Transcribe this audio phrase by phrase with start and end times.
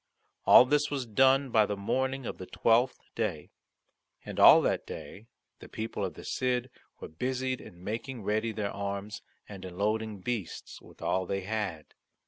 [0.47, 3.51] All this was done by the morning of the twelfth day;
[4.25, 5.27] and all that day
[5.59, 10.17] the people of the Cid were busied in making ready their arms, and in loading
[10.21, 11.93] beasts with all that they had.